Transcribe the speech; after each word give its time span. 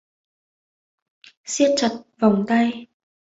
Xiết 1.45 1.71
chặt 1.77 1.91
vòng 2.21 2.45
tay 2.47 2.85